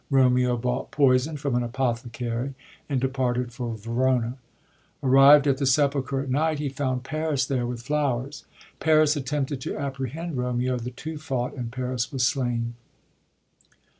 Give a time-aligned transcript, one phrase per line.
[0.09, 2.55] Romeo bought poison from an apothecary,
[2.89, 4.35] and departed for Verona.
[5.03, 8.45] Arrived at the sepulchre at night, he found Paris there with flowers^
[8.79, 12.73] Paris attempted to apprehend Romeo; the two fought, and Paris was slain.